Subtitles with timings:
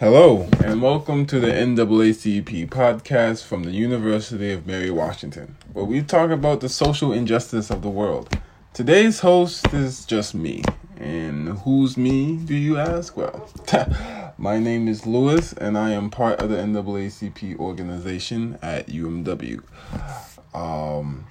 [0.00, 6.00] Hello, and welcome to the NAACP podcast from the University of Mary Washington, where we
[6.00, 8.34] talk about the social injustice of the world.
[8.72, 10.62] Today's host is just me.
[10.96, 13.14] And who's me, do you ask?
[13.14, 13.46] Well,
[14.38, 19.62] my name is Lewis, and I am part of the NAACP organization at UMW.
[20.54, 21.26] Um,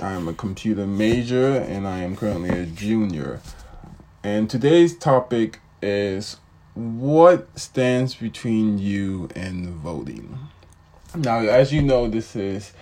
[0.00, 3.42] I am a computer major, and I am currently a junior.
[4.22, 6.38] And today's topic is
[6.74, 10.38] what stands between you and voting.
[11.14, 12.72] Now, as you know, this is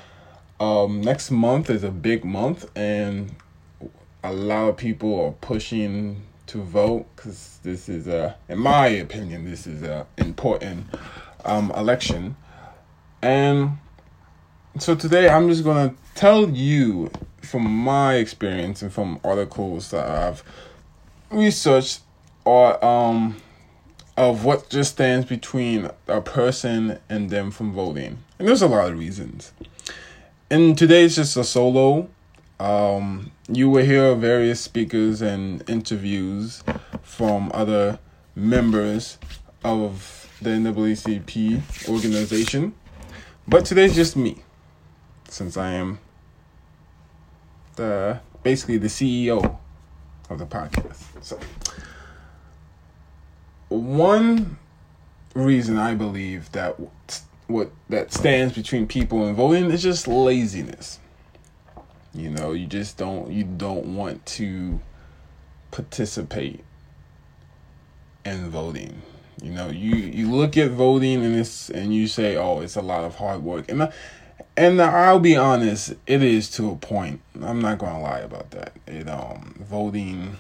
[0.59, 3.35] um, next month is a big month, and
[4.25, 9.45] a lot of people are pushing to vote because this is a, in my opinion,
[9.45, 10.87] this is a important
[11.45, 12.37] um, election,
[13.21, 13.79] and
[14.79, 17.11] so today I'm just gonna tell you
[17.43, 20.43] from my experience and from articles that I've
[21.31, 22.01] researched
[22.45, 23.37] or um
[24.17, 28.19] of what just stands between a person and them from voting.
[28.39, 29.53] And there's a lot of reasons.
[30.51, 32.09] And today's just a solo.
[32.61, 36.63] Um, you will hear various speakers and interviews
[37.03, 37.99] from other
[38.35, 39.19] members
[39.65, 42.75] of the NAACP organization.
[43.49, 44.43] But today's just me,
[45.29, 45.99] since I am
[47.77, 49.59] the basically the CEO
[50.29, 51.03] of the podcast.
[51.23, 51.39] So
[53.73, 54.59] one
[55.35, 56.77] reason I believe that
[57.47, 60.99] what that stands between people and voting is just laziness.
[62.15, 64.81] You know, you just don't you don't want to
[65.71, 66.65] participate
[68.25, 69.03] in voting.
[69.43, 72.83] You know, you you look at voting and it's and you say, "Oh, it's a
[72.83, 73.93] lot of hard work." And I,
[74.57, 77.21] and I'll be honest, it is to a point.
[77.41, 78.75] I'm not going to lie about that.
[78.87, 80.37] It um voting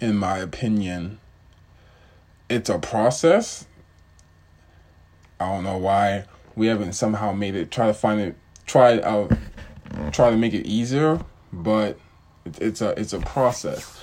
[0.00, 1.20] in my opinion
[2.48, 3.66] it's a process.
[5.40, 6.24] I don't know why
[6.56, 8.36] we haven't somehow made it try to find it
[8.66, 9.32] try out
[10.12, 11.20] try to make it easier,
[11.52, 11.98] but
[12.60, 14.00] it's a it's a process.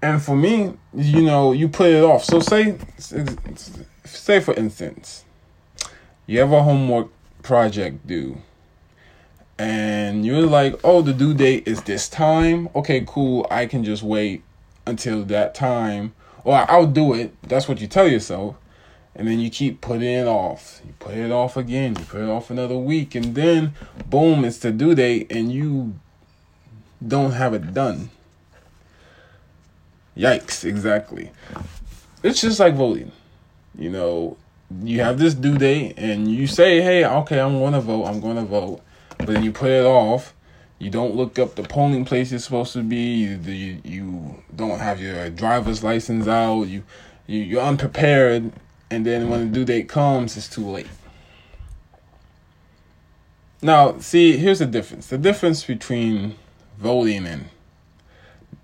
[0.00, 2.24] And for me, you know, you put it off.
[2.24, 2.78] So say
[4.04, 5.24] say for instance,
[6.26, 7.08] you have a homework
[7.42, 8.40] project due.
[9.60, 12.68] And you're like, "Oh, the due date is this time.
[12.76, 13.44] Okay, cool.
[13.50, 14.44] I can just wait
[14.86, 16.12] until that time
[16.44, 17.34] or I'll do it.
[17.42, 18.56] That's what you tell yourself.
[19.14, 20.80] And then you keep putting it off.
[20.86, 21.96] You put it off again.
[21.98, 23.14] You put it off another week.
[23.14, 23.74] And then,
[24.08, 25.98] boom, it's the due date and you
[27.06, 28.10] don't have it done.
[30.16, 31.32] Yikes, exactly.
[32.22, 33.12] It's just like voting.
[33.76, 34.36] You know,
[34.82, 38.04] you have this due date and you say, hey, okay, I'm going to vote.
[38.04, 38.80] I'm going to vote.
[39.16, 40.34] But then you put it off
[40.78, 42.96] you don't look up the polling place you're supposed to be.
[42.96, 46.64] You, you, you don't have your driver's license out.
[46.64, 46.84] You,
[47.26, 48.52] you you're unprepared,
[48.90, 50.86] and then when the due date comes, it's too late.
[53.60, 55.08] Now, see, here's the difference.
[55.08, 56.36] The difference between
[56.78, 57.46] voting and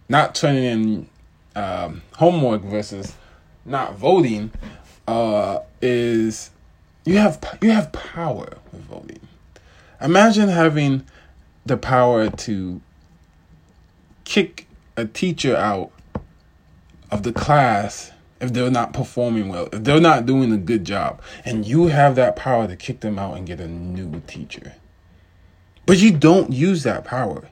[0.08, 1.08] not turning in
[1.56, 3.14] um, homework versus
[3.64, 4.52] not voting
[5.08, 6.50] uh, is
[7.04, 9.20] you have you have power with voting.
[10.00, 11.04] Imagine having
[11.66, 12.80] the power to
[14.24, 14.66] kick
[14.96, 15.90] a teacher out
[17.10, 21.22] of the class if they're not performing well, if they're not doing a good job,
[21.44, 24.74] and you have that power to kick them out and get a new teacher.
[25.86, 27.48] But you don't use that power.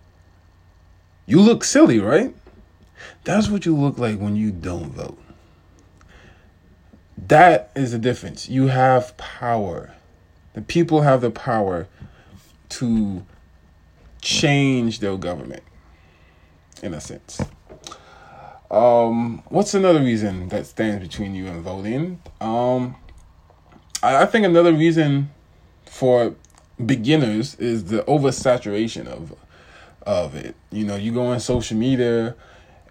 [1.26, 2.34] You look silly, right?
[3.24, 5.18] That's what you look like when you don't vote.
[7.16, 8.48] That is the difference.
[8.48, 9.94] You have power.
[10.54, 11.86] The people have the power
[12.70, 13.24] to
[14.22, 15.62] change their government,
[16.82, 17.42] in a sense.
[18.70, 22.22] Um, what's another reason that stands between you and voting?
[22.40, 22.96] Um,
[24.02, 25.30] I, I think another reason
[25.84, 26.34] for
[26.84, 29.34] beginners is the oversaturation of
[30.04, 30.56] of it.
[30.70, 32.34] You know, you go on social media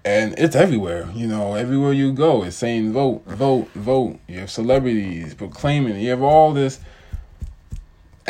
[0.06, 1.10] and it's everywhere.
[1.14, 4.20] You know, everywhere you go, it's saying vote, vote, vote.
[4.28, 6.00] You have celebrities proclaiming.
[6.00, 6.80] You have all this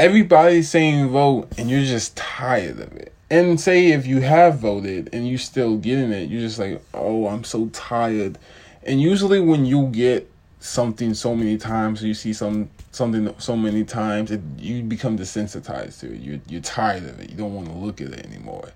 [0.02, 3.14] everybody's saying vote and you're just tired of it.
[3.30, 7.28] And say if you have voted and you're still getting it, you're just like, oh,
[7.28, 8.40] I'm so tired.
[8.82, 10.28] And usually when you get
[10.60, 16.00] something so many times, you see some something so many times, it, you become desensitized
[16.00, 16.20] to it.
[16.20, 17.30] You're you're tired of it.
[17.30, 18.70] You don't want to look at it anymore.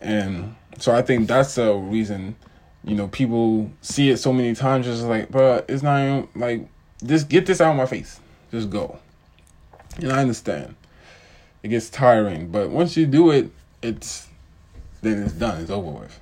[0.00, 2.36] And so I think that's the reason,
[2.84, 6.66] you know, people see it so many times, just like, bro, it's not even, like,
[7.04, 8.18] just get this out of my face.
[8.50, 8.98] Just go.
[9.96, 10.76] And I understand.
[11.62, 13.50] It gets tiring, but once you do it,
[13.82, 14.28] it's
[15.00, 15.60] then it's done.
[15.60, 16.20] It's over with.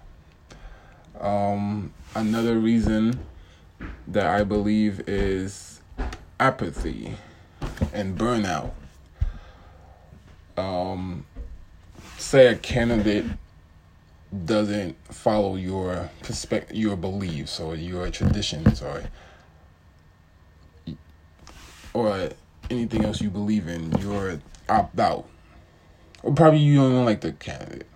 [1.21, 3.21] Um, another reason
[4.09, 5.81] that I believe is
[6.39, 7.15] apathy
[7.93, 8.73] and burnout.
[10.57, 11.27] Um,
[12.19, 13.25] say a candidate
[14.45, 19.03] doesn't follow your perspective, your beliefs, or your traditions, or
[21.93, 22.31] or
[22.71, 25.27] anything else you believe in, you're opt out.
[26.23, 27.87] Or probably you don't even like the candidate.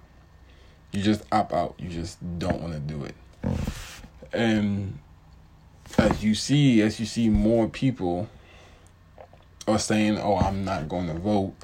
[0.93, 1.75] You just opt out.
[1.79, 3.15] You just don't want to do it.
[4.33, 4.99] And
[5.99, 8.29] as you see, as you see more people
[9.67, 11.55] are saying, "Oh, I'm not going to vote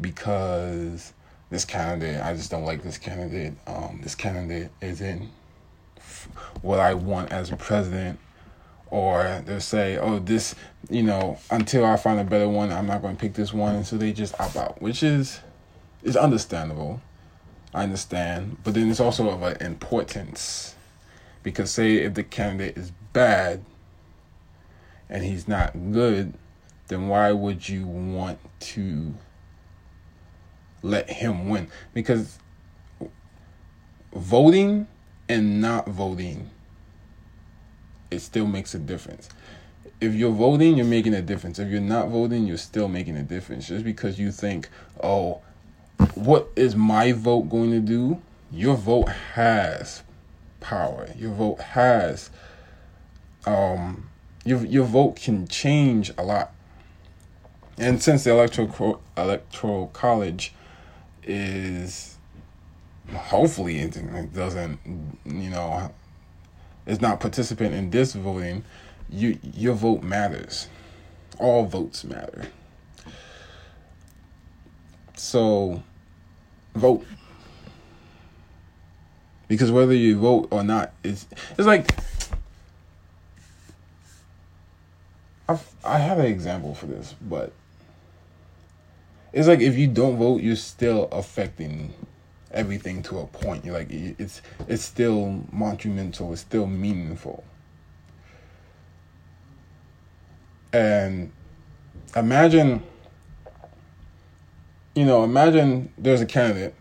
[0.00, 1.12] because
[1.50, 2.22] this candidate.
[2.22, 3.54] I just don't like this candidate.
[3.66, 5.28] Um, this candidate isn't
[6.62, 8.18] what I want as a president."
[8.90, 10.54] Or they'll say, "Oh, this,
[10.88, 13.74] you know, until I find a better one, I'm not going to pick this one,"
[13.74, 15.40] and so they just opt out, which is
[16.02, 17.00] is understandable.
[17.74, 20.74] I understand, but then it's also of an importance
[21.42, 23.62] because say if the candidate is bad
[25.08, 26.34] and he's not good,
[26.88, 29.14] then why would you want to
[30.82, 31.68] let him win?
[31.92, 32.38] Because
[34.14, 34.86] voting
[35.28, 36.50] and not voting
[38.10, 39.28] it still makes a difference.
[40.00, 41.58] If you're voting, you're making a difference.
[41.58, 43.68] If you're not voting, you're still making a difference.
[43.68, 44.68] Just because you think,
[45.02, 45.40] oh,
[46.14, 48.22] what is my vote going to do?
[48.50, 50.02] Your vote has
[50.60, 51.08] power.
[51.16, 52.30] Your vote has
[53.46, 54.08] um
[54.44, 56.52] your your vote can change a lot.
[57.76, 60.54] And since the electoral electoral college
[61.22, 62.16] is
[63.12, 64.78] hopefully it doesn't
[65.24, 65.92] you know
[66.88, 68.64] is not participant in this voting,
[69.10, 70.68] you your vote matters.
[71.38, 72.46] All votes matter.
[75.14, 75.82] So
[76.74, 77.06] vote.
[79.46, 81.26] Because whether you vote or not, it's
[81.56, 81.94] it's like
[85.48, 87.52] I've, I have an example for this, but
[89.32, 91.94] it's like if you don't vote, you're still affecting
[92.52, 93.64] everything to a point.
[93.64, 96.32] You're like it's it's still monumental.
[96.32, 97.44] It's still meaningful.
[100.72, 101.32] And
[102.14, 102.82] imagine,
[104.94, 106.74] you know, imagine there's a candidate.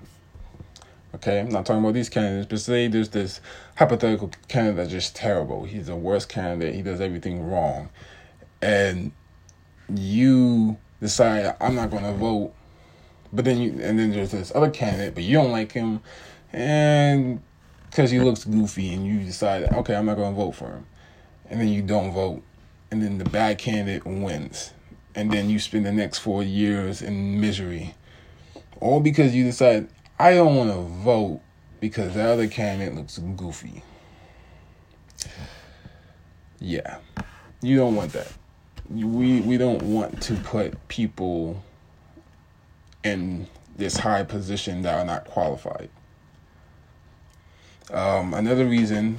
[1.15, 3.39] Okay, I'm not talking about these candidates, but say there's this
[3.75, 5.63] hypothetical candidate that's just terrible.
[5.63, 6.75] He's the worst candidate.
[6.75, 7.89] He does everything wrong,
[8.61, 9.11] and
[9.89, 12.53] you decide I'm not going to vote
[13.33, 16.01] but then you and then there's this other candidate, but you don't like him,
[16.53, 17.41] and
[17.89, 20.85] because he looks goofy, and you decide, okay, I'm not going to vote for him,
[21.49, 22.43] and then you don't vote,
[22.91, 24.73] and then the bad candidate wins,
[25.15, 27.95] and then you spend the next four years in misery,
[28.79, 29.87] all because you decide
[30.19, 31.41] I don't want to vote
[31.79, 33.83] because the other candidate looks goofy.
[36.59, 36.97] Yeah,
[37.61, 38.31] you don't want that.
[38.89, 41.61] We we don't want to put people
[43.03, 45.89] in this high position that are not qualified.
[47.91, 49.17] Um, another reason,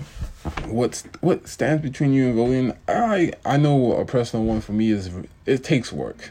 [0.67, 2.77] what's what stands between you and voting?
[2.87, 5.11] I I know a personal one for me is
[5.47, 6.31] it takes work,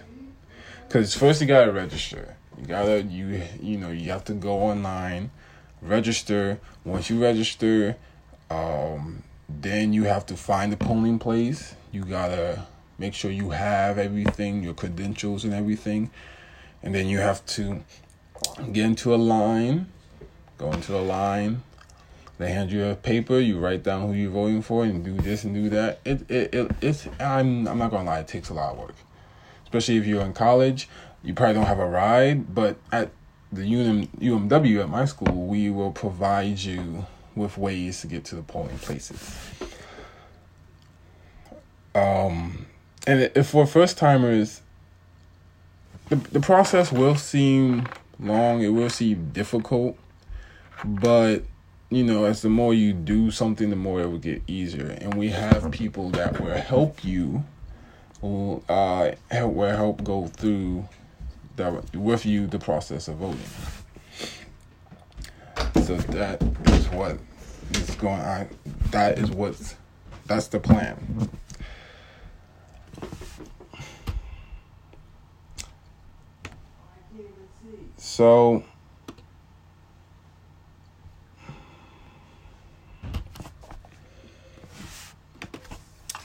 [0.88, 2.36] because first you gotta register.
[2.60, 5.32] You gotta you you know you have to go online,
[5.82, 6.60] register.
[6.86, 7.96] Once you register,
[8.52, 11.74] um, then you have to find the polling place.
[11.92, 12.68] You gotta
[13.00, 16.12] make sure you have everything, your credentials and everything
[16.88, 17.84] and then you have to
[18.72, 19.92] get into a line,
[20.58, 21.62] go into a line.
[22.38, 25.44] They hand you a paper, you write down who you're voting for, and do this
[25.44, 26.00] and do that.
[26.06, 28.96] It it, it it's I'm I'm not gonna lie, it takes a lot of work,
[29.64, 30.88] especially if you're in college.
[31.24, 33.12] You probably don't have a ride, but at
[33.52, 38.36] the UM, UMW at my school, we will provide you with ways to get to
[38.36, 39.38] the polling places.
[41.94, 42.66] Um,
[43.06, 44.62] and for first timers,
[46.10, 47.88] the, the process will seem
[48.20, 49.98] long, it will seem difficult,
[50.84, 51.44] but
[51.90, 54.88] you know, as the more you do something, the more it will get easier.
[54.88, 57.46] And we have people that will help you,
[58.22, 60.88] will uh, help will help go through
[61.56, 63.40] that with you the process of voting.
[65.86, 67.18] So that is what
[67.72, 68.50] is going on.
[68.92, 69.76] That is what's
[70.26, 71.30] that's the plan.
[78.18, 78.64] So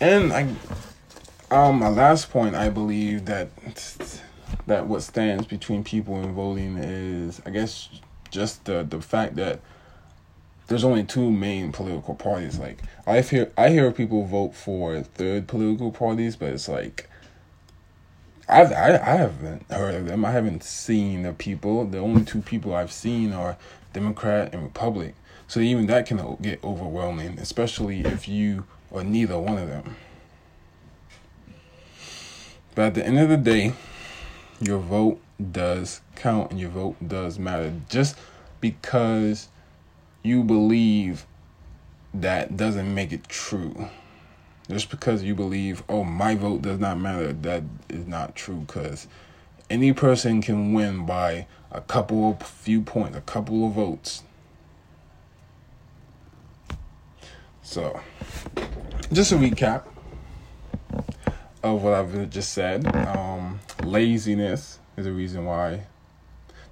[0.01, 0.49] and I
[1.51, 3.51] um my last point I believe that
[4.67, 7.91] that what stands between people and voting is I guess
[8.31, 9.61] just the the fact that
[10.69, 12.59] there's only two main political parties.
[12.59, 17.11] Like I hear I hear people vote for third political parties, but it's like
[18.53, 20.25] I've, I I haven't heard of them.
[20.25, 21.85] I haven't seen the people.
[21.87, 23.57] The only two people I've seen are
[23.93, 25.15] Democrat and Republic.
[25.49, 29.97] So even that can get overwhelming, especially if you are neither one of them.
[32.75, 33.75] But at the end of the day,
[34.61, 37.73] your vote does count and your vote does matter.
[37.89, 38.17] Just
[38.61, 39.49] because
[40.23, 41.27] you believe
[42.15, 43.89] that doesn't make it true.
[44.69, 49.07] Just because you believe, oh, my vote does not matter, that is not true because
[49.69, 54.23] any person can win by a couple of few points, a couple of votes.
[57.63, 58.01] So,
[59.13, 59.85] just a recap
[61.63, 62.87] of what I've just said.
[63.17, 65.87] Um, laziness is a reason why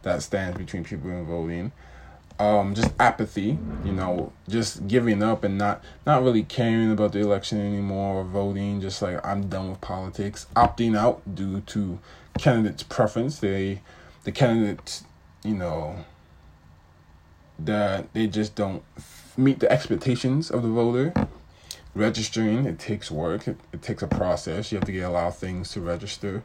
[0.03, 1.73] that stands between people in voting.
[2.41, 7.19] Um, just apathy, you know, just giving up and not not really caring about the
[7.21, 8.81] election anymore or voting.
[8.81, 11.99] Just like I'm done with politics, opting out due to
[12.39, 13.41] candidates' preference.
[13.41, 13.83] They,
[14.25, 15.05] the candidates,
[15.45, 16.05] you know,
[17.59, 18.83] that they just don't
[19.37, 21.13] meet the expectations of the voter
[21.95, 25.27] registering it takes work it, it takes a process you have to get a lot
[25.27, 26.43] of things to register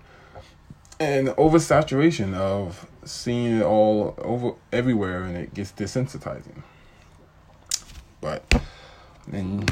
[1.00, 6.64] and oversaturation of seeing it all over everywhere and it gets desensitizing.
[8.22, 8.44] But
[9.28, 9.66] then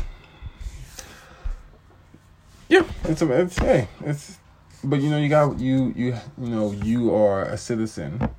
[2.70, 4.38] yeah it's a it's hey it's
[4.84, 8.30] but you know you got you you you know you are a citizen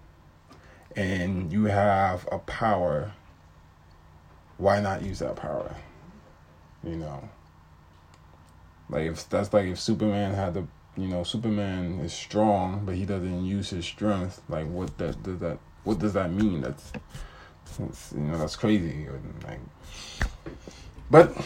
[0.96, 3.12] and you have a power.
[4.58, 5.74] Why not use that power?
[6.82, 7.28] You know,
[8.88, 13.04] like if that's like if Superman had the you know Superman is strong, but he
[13.04, 14.42] doesn't use his strength.
[14.48, 16.62] Like what that does that what does that mean?
[16.62, 16.92] That's,
[17.78, 19.06] that's you know that's crazy.
[19.46, 19.60] Like,
[21.10, 21.36] but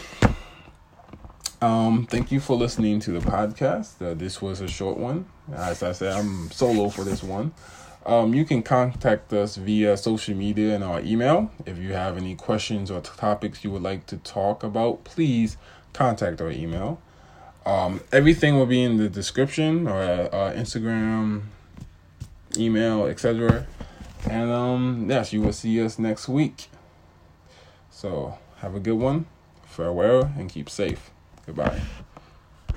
[1.61, 4.01] um, thank you for listening to the podcast.
[4.01, 5.25] Uh, this was a short one.
[5.53, 7.51] As I said, I'm solo for this one.
[8.05, 11.51] Um, you can contact us via social media and our email.
[11.65, 15.57] If you have any questions or topics you would like to talk about, please
[15.91, 17.01] contact our email.
[17.69, 21.43] Um, everything will be in the description or uh, Instagram,
[22.57, 23.67] email, etc.
[24.27, 26.69] And um, yes, you will see us next week.
[27.91, 29.27] So have a good one.
[29.67, 31.11] Farewell and keep safe.
[31.45, 31.79] Goodbye.